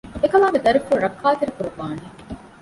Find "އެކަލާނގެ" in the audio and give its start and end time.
0.23-0.59